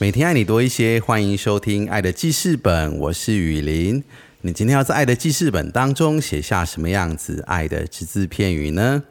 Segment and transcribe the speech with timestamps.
[0.00, 4.00] 每天爱你多一些，欢迎收听《爱的记事本》，我是雨林。
[4.42, 9.02] 你今天要在《爱的记事本》当中写下什么样子爱的只字片语呢？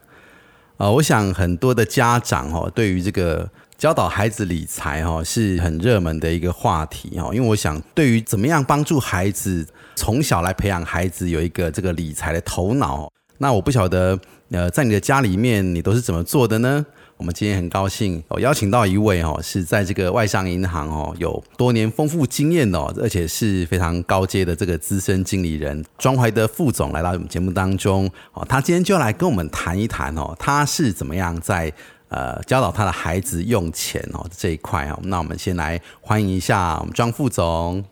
[0.78, 7.32] 呃，我想很多的家长哦，对于这个教导孩子理财哦，是很热门的一个话题哦。
[7.34, 9.68] 因为我想，对于怎么样帮助孩子
[9.98, 14.20] 从小来培养孩子有一个这个理财的头脑，那我不晓得
[14.52, 16.86] 呃，在你的家里面你都是怎么做的呢？
[17.18, 31.74] 我们今天很高兴哦，邀请到一位哦，是在这个外商银行哦，有多年丰富经验哦，而且是非常高阶的这个资深经理人庄怀德副总来到我们节目当中哦，他今天就来跟我们谈一谈哦，他是怎么样在
[32.10, 37.84] 呃教导他的孩子用钱哦这一块哦，那我们先来欢迎一下我们庄副总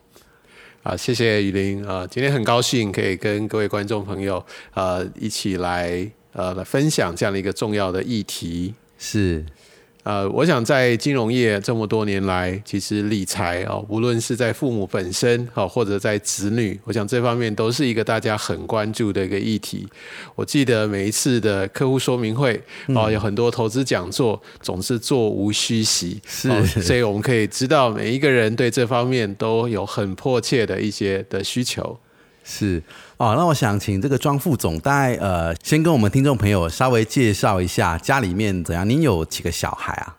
[0.86, 8.72] 啊，谢谢雨林啊，今天很高兴可以跟各位观众朋友呃一起来呃来分享这样的一个重要的议题。
[9.00, 9.44] 是，
[10.06, 19.88] 呃，我想在金融业这么多年来，其实理财哦，无论是在父母本身哦，或者在子女，我想这方面都是一个大家很关注的一个议题。
[20.36, 31.98] 我记得每一次的客户说明会哦，有很多投资讲座，总是座无虚席，是，所以我们可以知道每一个人对这方面都有很迫切的一些的需求。
[32.48, 32.82] 是
[33.18, 38.88] 哦，那我想请这个庄副总，大概呃，先跟我们听众朋友稍微介绍一下家里面怎样。
[38.88, 40.16] 您有几个小孩啊？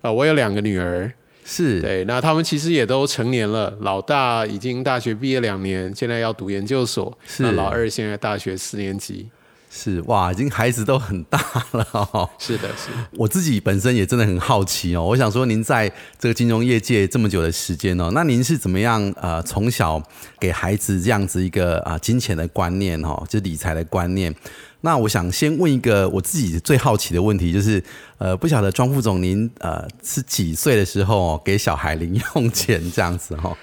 [0.00, 1.12] 啊，我有两个女儿，
[1.44, 9.28] 是对，那他们其实也都成年了，老大已经大学毕业两年，现在要读研究所，是老二现在大学四年级。
[9.76, 11.38] 是哇，已经孩子都很大
[11.72, 12.28] 了哦。
[12.40, 12.96] 是的，是的。
[13.12, 15.04] 我自己本身也真的很好奇哦。
[15.04, 15.86] 我想说，您在
[16.18, 20.02] 这个金融业界这么久的时间哦，那您是怎么样呃，从小
[20.40, 24.34] 给孩子这样子一个啊金钱的观念哦，就理财的观念？
[24.80, 27.82] 那我想先问一个我自己最好奇的问题，就是
[28.18, 33.54] 呃，不晓得庄副总您呃是几岁的时候给小孩零用钱这样子哈？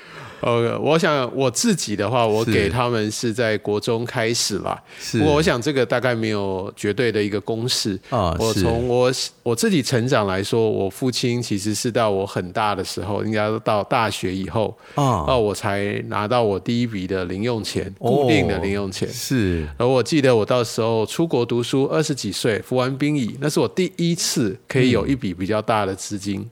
[0.43, 4.83] 呃，我想我自己的话，我给他们是在国中开始吧。
[5.13, 8.35] 不过我想这个大概没有绝对的一个公式啊。
[8.37, 9.11] 我从我
[9.41, 19.07] 我自己成长来说，我父亲其实是到我很大的时候，应该到大学以后啊，我才拿到我第一笔的零用钱，固定的零用钱。
[19.07, 19.65] 是。
[19.77, 26.45] 而我记得我到时候出国读书，二十几岁服完兵役，那是我第一次可以有一笔比较大的资金。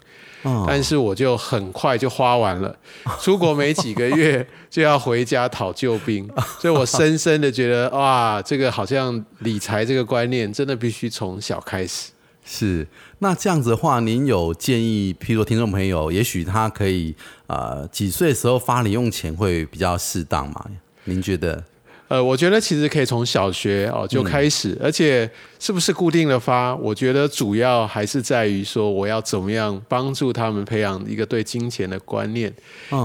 [0.67, 2.75] 但是我就很快就花完了，
[3.19, 6.27] 出国没几个月 就要回家讨救兵，
[6.59, 12.11] 所以我深深的觉得哇，这个好像理财这个观念真的必须从小开始。
[12.43, 12.87] 是，
[13.19, 17.15] 那这样子的话，您有建议，譬如说听众朋友，也许他可以
[17.47, 20.65] 呃几岁时候发零用钱会比较适当吗？
[21.03, 21.63] 您觉得？
[22.11, 25.29] 呃，我觉得其实可以从小学哦就开始，而且
[25.59, 26.75] 是不是固定的发？
[26.75, 32.53] 我觉得主要还是在于说我要怎么样帮助他们培养一个对金钱的观念。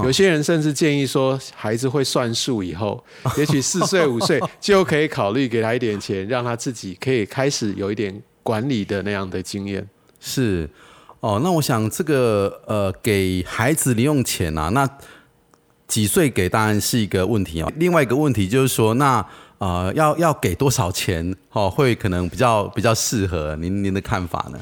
[0.03, 3.01] 有些人甚至建议说，孩子会算数以后，
[3.39, 8.13] 也许四岁五岁就可以考虑给他一点钱，让他自己可以开始有一点
[8.43, 9.87] 管理的那样的经验。
[10.19, 10.69] 是
[11.21, 14.85] 哦，那我想这个呃，给孩子零用钱啊，那。
[15.87, 17.71] 几岁给当然是一个问题哦。
[17.77, 19.25] 另外一个问题就是说，那
[19.57, 24.59] 呃，要要给多少钱哦，会可能比较比较适合您您的看法呢？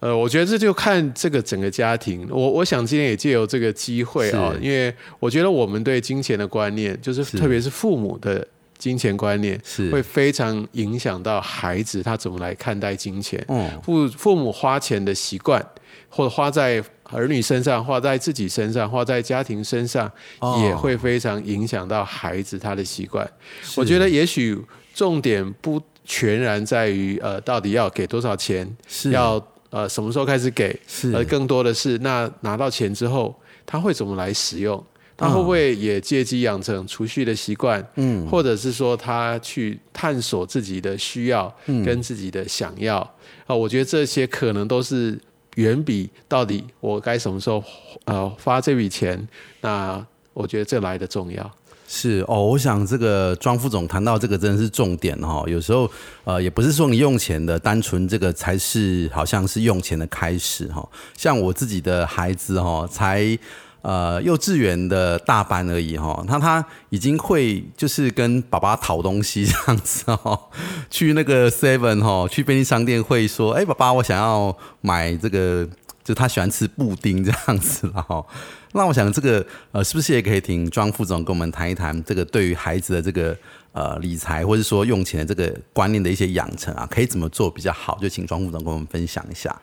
[0.00, 2.26] 呃，我觉得这就看这个整个家庭。
[2.30, 8.46] 我我想今天也借由这个机会啊，因为我觉得我们对金钱的观念，就是特别是父母的
[8.78, 13.44] 金钱观念，是会非常影响到孩子他怎么来看待金钱。
[13.48, 15.64] 嗯，父父母花钱的习惯，
[16.08, 16.82] 或者花在。
[17.12, 20.10] 儿女身上，花在自己身上，花在家庭身上，
[20.62, 23.28] 也会非常影响到孩子他的习惯。
[23.76, 24.58] 我觉得也许
[24.94, 30.78] 重点不全然在于呃，到底要给多少钱，是要呃什么时候开始给，
[31.14, 33.34] 而更多的是那拿到钱之后，
[33.66, 34.84] 他会怎么来使用？
[35.16, 37.86] 他会不会也借机养成储蓄的习惯？
[37.96, 41.54] 嗯，或者是说他去探索自己的需要
[41.84, 42.98] 跟自己的想要
[43.46, 43.54] 啊？
[43.54, 45.20] 我觉得这些可能都是。
[45.56, 47.62] 远比到底我该什么时候
[48.04, 49.28] 呃发这笔钱，
[49.60, 51.50] 那我觉得这来的重要。
[51.86, 55.44] 是哦，我想这个庄副总谈到这个真的是重点哈。
[55.46, 55.90] 有时候
[56.24, 60.88] 呃也不是说你用钱的单纯这个才是好像是用钱的开始哈。
[61.14, 63.38] 像我自己的孩子哈，才
[63.82, 70.40] 呃幼稚园的大班而已哈，那他已经会就是跟爸爸讨东西这样子哦，
[70.90, 75.68] 去那个 Seven 哈，去便利商店会说，哎，爸爸，我想要买这个，
[76.02, 78.24] 就他喜欢吃布丁这样子了哈。
[78.74, 83.36] 那我想这个呃，是不是也可以请庄副总跟我们谈一谈这个对于孩子的这个
[83.72, 87.98] 呃理财或者说用钱的这个观念的一些养成啊，可以怎么做比较好？
[88.00, 89.54] 就请庄副总跟我们分享一下。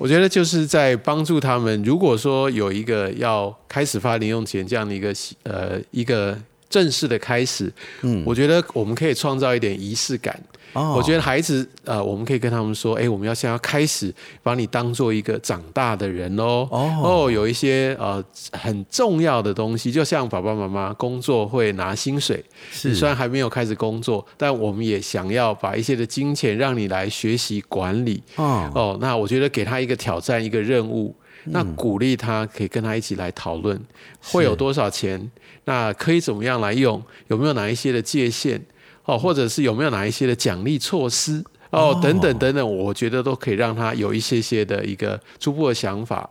[0.00, 5.12] 我觉得就是在帮助他们，如果说有一个要开始发零用钱这样的一个
[5.42, 6.34] 呃一个
[6.70, 7.70] 正式的开始，
[8.00, 10.40] 嗯，我觉得我们可以创造一点仪式感。
[10.72, 16.68] 我觉得孩子，呃，我们可以跟他们说，哎，我们要先要开始把你当做一个长大的人哦。
[16.70, 18.22] 哦，有一些呃
[18.52, 22.94] 很重要的东西，就像爸爸妈妈工作会拿薪水，是。
[22.94, 28.22] 虽然还没有开始工作，但我们也想要把一些的金钱让你来学习管理。
[28.36, 31.12] 哦，哦，那我觉得给他一个挑战，一个任务，
[31.44, 33.80] 那鼓励他可以跟他一起来讨论
[34.22, 35.30] 会有多少钱，
[35.64, 38.60] 那可以怎么样来用，有没有哪一些的界限。
[39.06, 46.28] 哦，或者是有没有哪一些的奖励措施哦，等等等等，我觉得都可以让他有一些些的一个初步的想法。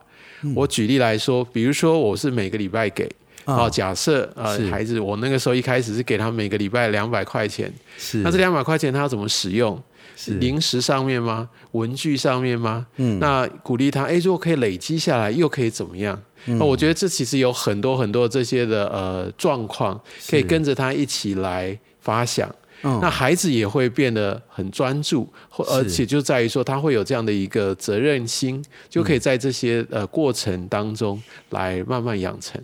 [0.56, 3.10] 我举例来说，比如说我是每个礼拜给
[3.56, 9.82] 哦，假设呃孩子，我那个时候一开始是给他每个礼拜两百块钱，是那这两百块钱他要怎么使用？
[10.16, 11.48] 是零食上面吗？
[11.72, 12.86] 文具上面吗？
[12.98, 16.22] 嗯，那鼓励他，哎，如果可以累积下来，又可以怎么样？
[16.46, 20.00] 那我觉得这其实有很多很多这些的呃状况，
[20.30, 22.50] 可以跟着他一起来发想。
[22.82, 25.28] 嗯那孩子也会变得很专注，
[25.68, 32.62] 而且就在于说他会有这样的一个责任心，就可以在这些呃过程当中来慢慢养成。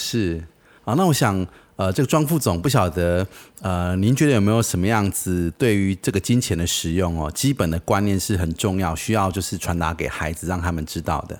[0.00, 0.42] 是。
[0.84, 3.26] 啊，那我想呃，这个庄副总不晓得
[3.60, 11.38] 呃，您觉得有没有什么样子对于这个金钱的使用哦，基本的观念是很重要，需要就是传达给孩子，让他们知道的。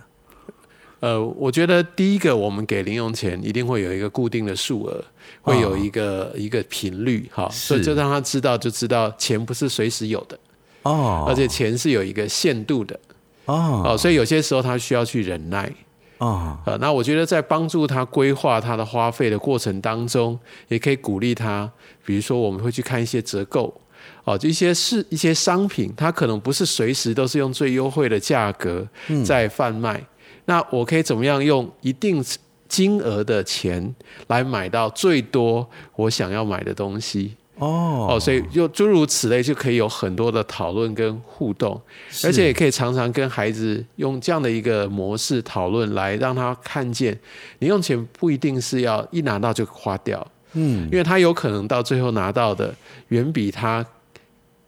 [1.00, 5.02] 呃，我觉得第一个，我们给零用钱一定会有一个固定的数额，
[5.40, 10.38] 会有一个一个频率，哈，所以就让他知道，就知道钱不是随时有的
[10.82, 13.00] 哦，而且钱是有一个限度的
[13.46, 15.72] 哦，哦，所以有些时候他需要去忍耐
[16.20, 20.38] 哦，呃，那我觉得在帮助他规划他的花费的过程当中，
[20.69, 21.70] 也可以鼓励他，
[22.05, 23.81] 比如说我们会去看一些折扣
[24.25, 28.87] 哦，就一些是一些商品，它可能不是随时都是用最优惠的价格
[29.25, 29.99] 在贩卖。
[30.44, 32.22] 那我可以怎么样用一定
[32.69, 33.94] 金额的钱
[34.26, 37.34] 来买到最多我想要买的东西？
[37.60, 41.80] 哦哦，所以就诸如此类，就可以有很多的讨论跟互动，
[42.24, 47.16] 而且也可以常常跟孩子用这样的一个模式讨论，来让他看见，
[47.58, 52.74] 你用钱不一定是要一拿到就花掉，嗯，因为他有可能到最后拿到的
[53.08, 53.84] 远比他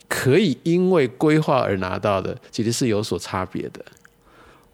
[0.07, 3.83] 可以因为规划而拿到的，其实是有所差别的。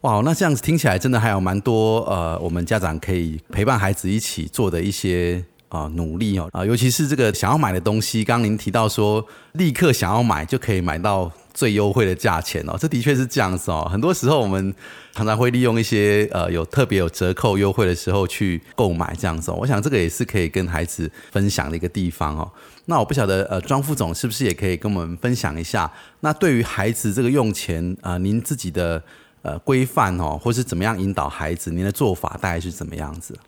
[0.03, 13.89] 哇，那这样子听起来真的还有蛮多呃，我们家长可以陪伴孩子一起做的一些啊努力哦啊，尤其是这个想要买的东西，刚刚您提到说立刻想要买就可以买到最优惠的价钱哦，这的确是这样子哦。
[13.91, 14.75] 很多时候我们
[15.13, 22.51] 常常会利用一些呃有特别有折扣优惠的时候去购买这样子，我想这个也是可以跟孩子分享的一个地方哦。
[22.87, 29.03] 那我不晓得呃庄副总是不是也可以跟我们分享一下，那对于孩子这个用钱啊，您自己的。
[29.43, 31.71] 呃，规范哦，或是怎么样引导孩子？
[31.71, 33.39] 您的做法大概是怎么样子？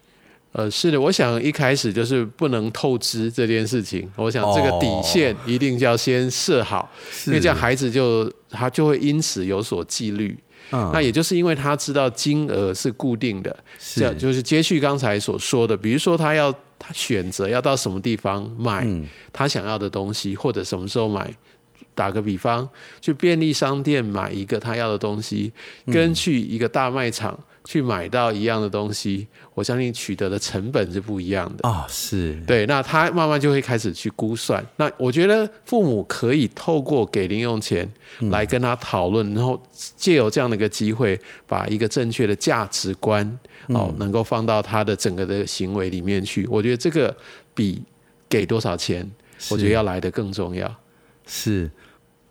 [0.53, 4.11] 呃，是的，我想一开始就是不能透支这件事情。
[4.17, 6.91] 我想这个底线一定要先设好，
[7.27, 10.37] 因为这样孩子就他就会因此有所纪律。
[10.73, 18.87] 嗯，那也就是因为他知道金额是固定的，是就是接续刚才所说的，比如说他要他选择要到什么地方买
[19.33, 21.33] 他想要的东西，或者什么时候买。
[21.93, 22.67] 打个比方，
[23.01, 25.53] 去便利商店买一个他要的东西，
[25.87, 27.39] 跟去一个大卖场
[27.71, 31.87] 去买到一样的东西，我相信取得的成本是不一样的啊。
[31.89, 34.61] 是对，那他慢慢就会开始去估算。
[34.75, 37.89] 那我觉得父母可以透过给零用钱
[38.23, 39.63] 来跟他讨论，然后
[39.97, 43.25] 借由这样的一个机会，把一个正确的价值观
[43.69, 46.45] 哦，能够放到他的整个的行为里面去。
[46.49, 47.17] 我觉得这个
[47.55, 47.81] 比
[48.29, 49.09] 给多少钱，
[49.49, 50.75] 我觉得要来的更重要。
[51.25, 51.71] 是。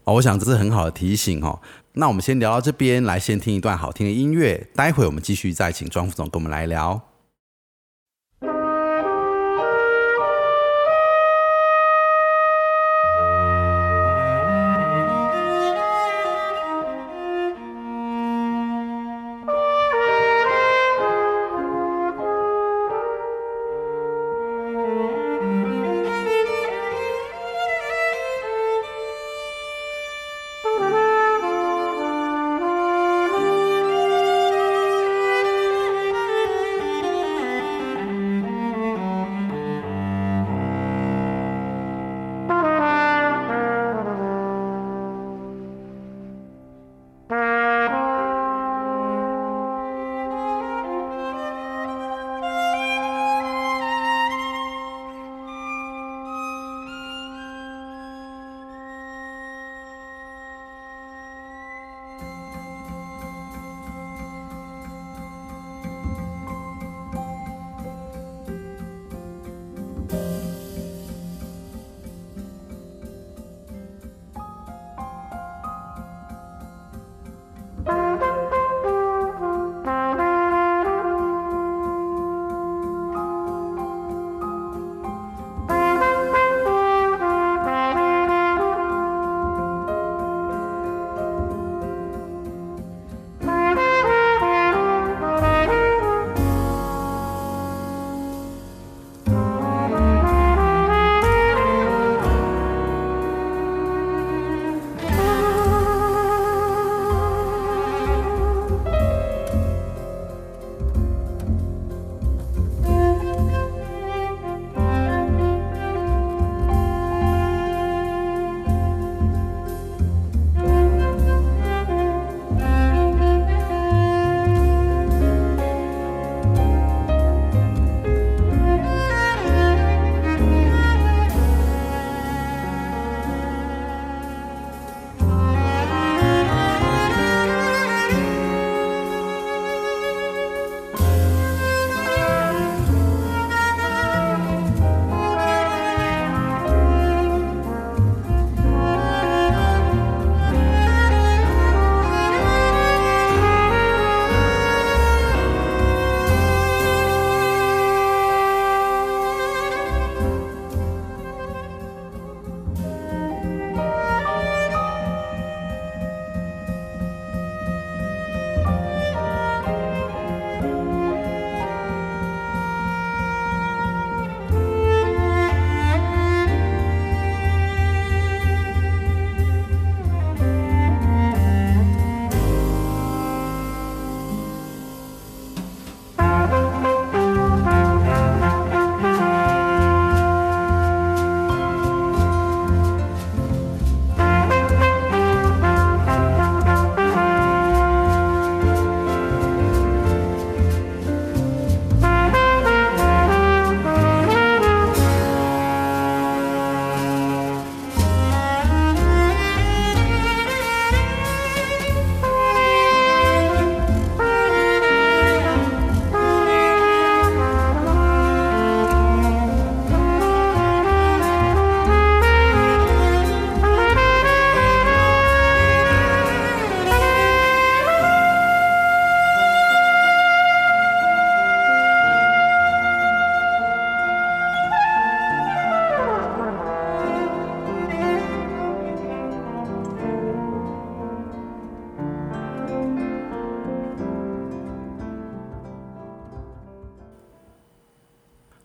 [0.05, 1.59] 我想这是很好的提醒哦。
[1.93, 4.67] 那我们先聊到这边，来先听一段好听的音乐。
[4.75, 7.08] 待会我们继续再请庄副总跟我们来聊。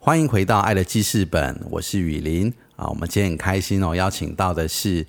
[0.04, 2.86] 欢迎回到《爱的记事本》，我是雨林啊。
[2.88, 5.06] 我们今天很开心哦，邀请到的是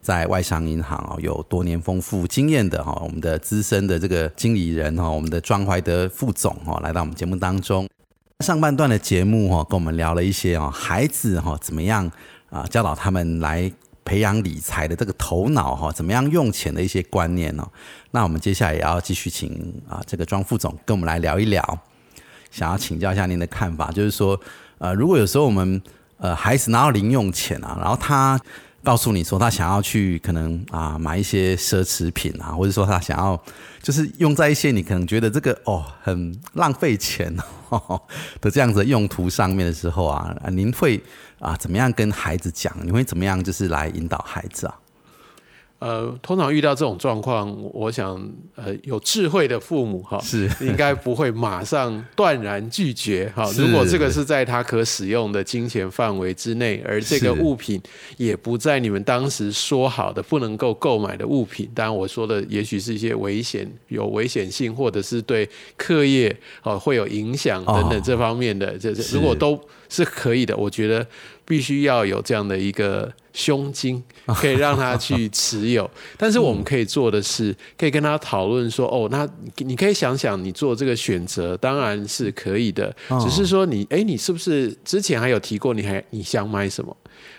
[0.00, 7.88] 在外商银行有多年丰富经验的哈，我们的资深的这个经理人哈，我们的庄怀德副总哈，来到我们节目当中。
[8.44, 12.08] 上半段的节目哈，跟我们聊了一些哦，孩子哈怎么样
[12.48, 13.68] 啊，教导他们来
[14.04, 17.68] 培养理财的这个头脑哈，怎么样用钱的一些观念哦。
[18.12, 21.82] 那我们接下来也要继续请啊这个庄副总跟我们来聊一聊。
[22.56, 24.40] 想要请教一下您的看法，就是说，
[24.78, 25.82] 呃，如果有时候我们
[26.16, 28.40] 呃孩子拿到零用钱啊，然后他
[28.82, 33.38] 告诉你说他想要去可能啊买一些奢侈品啊，或者说他想要
[33.82, 37.30] 就是用在一些你可能觉得这个哦很浪费钱
[38.40, 40.98] 的这样子用途上面的时候啊，您会
[41.38, 42.74] 啊怎么样跟孩子讲？
[42.82, 44.74] 你会怎么样就是来引导孩子啊？
[45.78, 48.18] 呃，通常遇到这种状况，我想，
[48.54, 53.44] 呃，有智慧的父母哈，是应该不会马上断然拒绝哈。
[53.58, 57.78] 如果这个是在他可使用的金钱范围之内，而这个物品
[58.16, 71.06] 也不在你们当时说好的不能够购买的物品，当然我说的也许是一些危险、有危险性，或者是对课业哦会有影响等等这方面的，这是如果都是可以的，我觉得。
[71.48, 75.88] 必须要有这样的一个胸襟，可以让他去持有。
[76.16, 79.28] 但是我们可以做的是，可以跟他讨论说：哦，那
[79.58, 86.96] 你可以想想，你做这个选择当然是可以的，只是说你，哎，你是不是之前还有提过，你还你想买什么？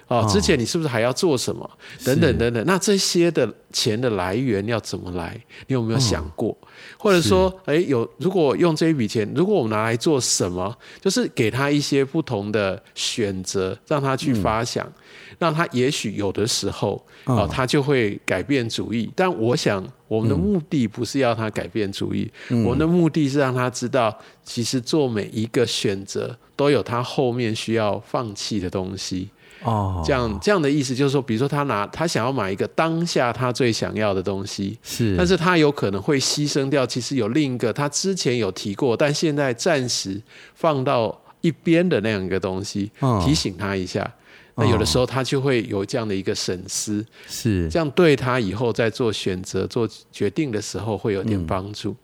[0.08, 1.70] 哦，之前你是不是还要做什么？
[2.06, 2.64] 等等等等。
[2.66, 5.36] 那这些的钱的来源要怎么来？
[5.68, 6.58] 你有没有想过？
[6.98, 14.90] 或者说，哎，有如果用这一笔钱，如果我们拿来做什么，就是给他一些不同的选择，让他去发想，
[15.38, 19.10] 让他也许有的时候，哦，他就会改变主意。
[19.16, 29.30] 但我想，我们的目的不是要他改变主意，我们的目的是让他知道，其实做每一个选择都有他后面需要放弃的东西。
[29.64, 40.22] 哦，这样这样的意思就是说，比如说他拿他想要买一个当下他最想要的东西，是，但是他有可能会牺牲掉，其实有另一个他之前有提过，但现在暂时
[40.54, 42.92] 放到一边的那样一个东西，
[43.24, 44.10] 提醒他一下。
[44.56, 51.96] 那有的时候他就会有这样的一个审思，是，这样对他以后在做选择、做决定的时候会有点帮助。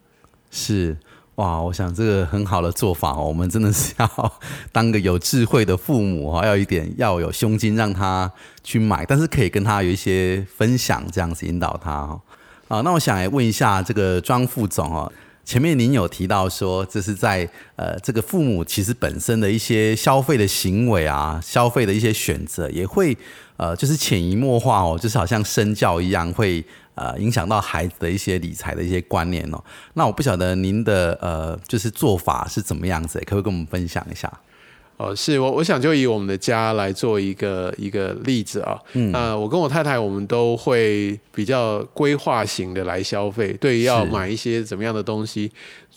[0.51, 0.95] 是。
[1.37, 4.33] 哇，我想这个很好的做法哦，我们真的是要
[4.71, 8.31] 当个有智慧的父母哈，要一点要有胸襟让他
[8.63, 12.21] 去买，但是可以跟他有一些分享，这样子引导他哈。
[12.67, 15.11] 啊，那我想来问一下这个庄副总哦，
[15.45, 23.17] 前面您有提到说，这是在呃这个父母其实本身的一些消费的行为啊，消费的一些选择也会
[23.57, 26.63] 呃就是潜移默化哦，就是好像身教一样会。
[26.95, 29.59] 呃，影响到孩子的一些理财的一些观念哦。
[29.95, 34.31] 那我不晓得您的呃，就是做法是怎么样子，可不可以跟我们分享一下？
[35.03, 38.79] 哦，是我我想就以我们的家来做一个一个例子啊。
[38.93, 43.51] 嗯，那我跟我太太，我们都会比较规划型的来消费。
[43.53, 45.51] 对，要买一些怎么样的东西，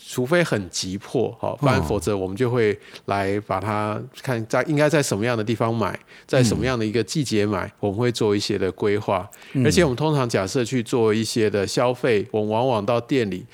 [0.09, 9.29] 除非很急迫，好，不然否则我们就会来把它看在应该在什么样的地方买，在什么样的一个季节买，我们会做一些的规划。
[9.63, 13.45] 而且我们通常假设去做一些的消费，我们往往到店里，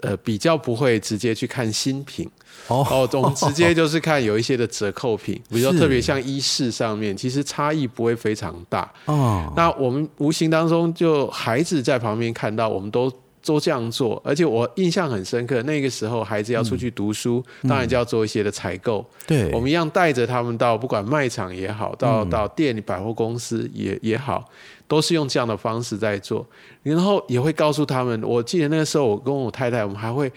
[0.00, 2.28] 呃，比较不会直接去看新品。
[2.68, 8.90] 哦，我们直接就是看有一些的折扣品，比如说特别像衣饰上面，其实差异不会非常大。
[9.04, 13.12] 哦，那我们无形当中就孩子在旁边看到，我们都
[13.44, 19.04] 都这样做，而且我印象很深刻，那个时候孩子要出去读书，当然就要做一些的采购。
[19.26, 24.44] 对，我们一样带着他们到不管卖场也好，到到店里百货公司也也好，
[24.88, 26.44] 都是用这样的方式在做，
[26.82, 28.20] 然后也会告诉他们。
[28.24, 30.32] 我记得那个时候，我跟我太太，我们还会。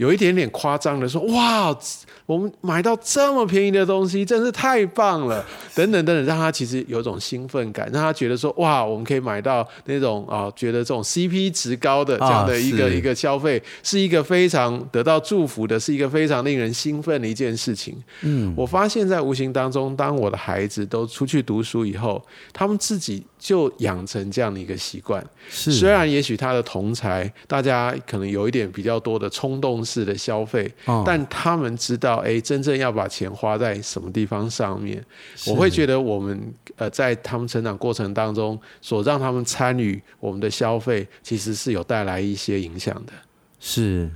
[0.00, 1.76] 有一点点夸张的说，哇，
[2.24, 5.44] 我们买到这么便宜的东西，真是太棒了！
[5.76, 18.02] 等等等等，让他其实有种兴奋感，让他觉得说，哇，我们可以买到那种啊，觉得这种 CP 值高的这样的一个一个消费，是一个非常得到祝福的，是一个非常令人兴奋的一件事情。
[18.22, 23.22] 嗯，我发现在无形当中，当我的孩子都出去读书以后，他们自己。
[23.40, 30.72] 就养成这样的一个习惯，是虽然也许他的同才，大家可能有一点比较多的冲动式的消费，
[31.04, 35.04] 但他们知道，哎，真正要把钱花在什么地方上面。
[35.46, 36.40] 我会觉得，我们
[36.76, 43.12] 呃，在他们成长过程当中，所让他们参与我们的消费，其实是有带来一些影响的。
[43.58, 44.08] 是，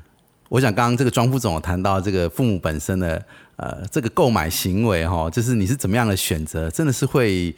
[0.48, 3.24] 我想刚刚这个庄副总谈到这个父母本身的
[3.56, 7.54] 呃这个购买行为哈，就是你是怎么样的选择，真的是会。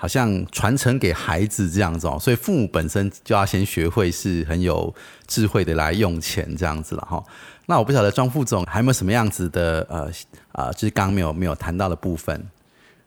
[0.00, 4.92] 好像传承给孩子这样子哦，所以父母本身就要先学会是很有
[5.26, 7.22] 智慧的来用钱这样子了哈。
[7.66, 10.10] 那我不晓得庄副总还有没有什么样子的呃
[10.52, 12.42] 啊，就是刚刚没有没有谈到的部分。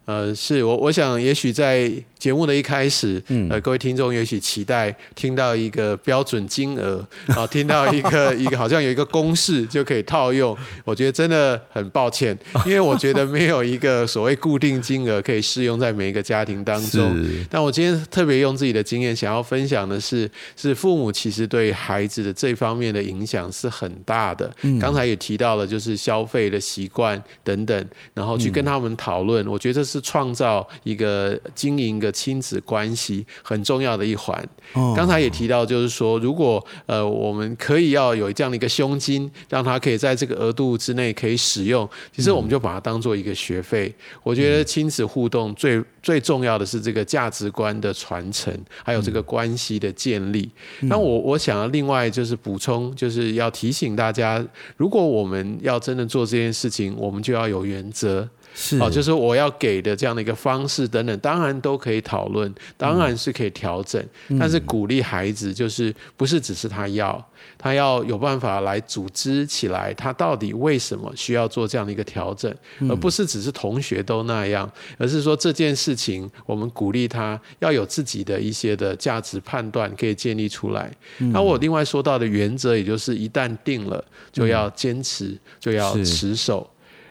[0.05, 1.89] 呃，是我我想，也许在
[2.19, 10.57] 节目的一开始，呃，各位听众也许期待听到一个标准金额， 啊，听到一个 一个好像有一个公式就可以套用。
[10.83, 17.25] 我觉得真的很抱歉， 因为我觉得没有一个所谓固定金额可以适用在每一个家庭当中。
[17.49, 24.53] 但我今天特别用自己的经验想要分享的是，是父母其实对孩子的这方面的影响是很大的。
[24.81, 29.81] 刚才也提到了，就是消费的习惯等等，然后去跟他们讨论，我觉得。
[29.92, 34.47] 是创造一个经营一个亲子关系很重要的一环。
[34.95, 43.93] 刚才也提到，就是说，如果呃我们可以要有这样的一个胸襟，让他可以在这个额度之内可以使用，其实我们就把它当做一个学费。
[44.23, 50.49] 我觉得亲子互动最最重要的是这个价值观的传承，还有这个关系的建立。
[50.82, 54.43] 那我我想要另外就是补充，就是要提醒大家，
[54.77, 58.27] 如果我们要真的做这件事情，我们就要有原则。
[58.53, 58.79] 是。
[58.79, 64.03] 哦，就是我要给的这样的一个方式等等，当然都可以讨论，当然是可以调整，
[64.39, 67.23] 但是鼓励孩子就是不是只是他要，
[67.57, 72.53] 他要有办法来组织起来，他到底为什么需要做这样的一个调整，
[72.89, 80.91] 而不是只是同学都那样，而是说这件事情我们鼓励他要有自己的一些的价值判断可以建立出来。
[81.17, 86.69] 那我另外说到的原则，也就是一旦定了就要坚持，就要持守，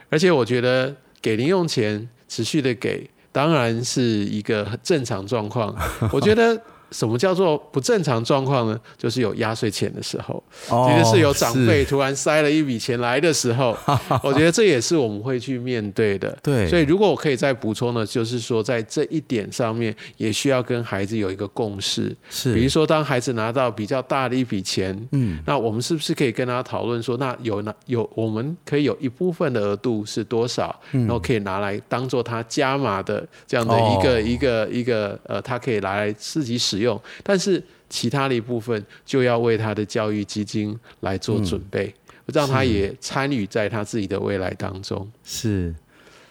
[0.09, 0.95] 而且我觉得。
[1.23, 5.75] 给零用钱，持续的给，当然是一个正常状况。
[6.11, 6.61] 我觉得。
[6.93, 8.79] 什么叫做不正常状况呢？
[8.97, 13.75] 就是有压岁钱的时候，其实是有长辈突然塞了一笔钱来的时候，
[14.23, 16.37] 我觉得这也是我们会去面对的。
[16.43, 22.15] 对，所以如果我可以再补充的，就是说在这一点上面，也需要跟孩子有一个共识。
[22.29, 36.82] 是，比如说当孩子拿到比较大的一笔钱，嗯，那我们是不是可以跟他讨论说，那有哪有我们可以有一部分的额度是多少，然后可以拿来当做他加码的这样的一个一个一个呃，他可以拿来自己使用。
[36.83, 41.93] 用，但是其他的一部分就要为他的教育基金来做准备，
[42.33, 45.07] 让他也参与在他自己的未来当中。
[45.23, 45.73] 是，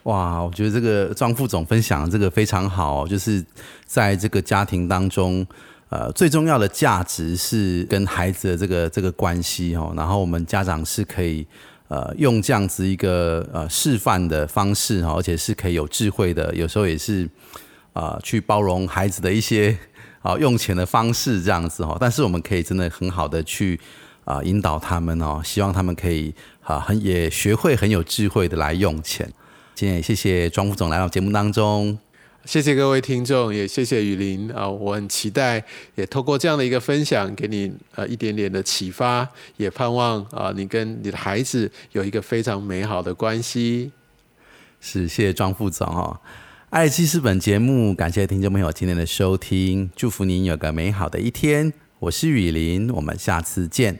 [0.02, 3.44] 哇，我觉得这个庄副总分享的这个非常好，就是
[3.86, 5.46] 在这个家庭当中，
[5.88, 9.92] 呃，最重要的价值是跟孩子的这个这个关系哦。
[9.96, 11.46] 然后我们家长是可以
[11.86, 17.28] 呃用这样子一个呃示范的方式哈，而且是可以有智慧的，有时候也是
[17.92, 19.78] 啊去包容孩子的一些。
[20.22, 23.78] 好用钱的方式这样子哈，但是我们可以真的很好的去
[24.24, 26.32] 啊引导他们哦，希望他们可以
[26.62, 29.28] 啊很也学会很有智慧的来用钱。
[29.74, 31.98] 今天也谢谢庄副总来到节目当中，
[32.44, 35.64] 谢谢各位听众，也谢谢雨林啊，我很期待
[35.96, 43.90] 也透过这样的一个分享，给你呃一点点的启发，也盼望啊你跟你的孩子有一个非常美好的关系。
[44.80, 46.20] 是，谢谢庄副总哈。
[46.72, 51.70] 爱惜是本节目，感谢听众朋友今天的收听，祝福您有个美好的一天。
[51.98, 53.98] 我是雨林，我们下次见。